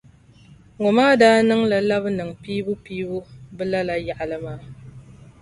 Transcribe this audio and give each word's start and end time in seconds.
Ŋɔ 0.81 0.89
maa 0.97 1.13
daa 1.21 1.37
niŋ 1.47 1.61
la 1.71 1.77
labi-niŋ 1.89 2.29
piibu-piibu 2.41 3.17
bɛ 3.55 3.63
lala 3.71 3.93
yaɣili 4.07 4.37
maa. 4.45 4.59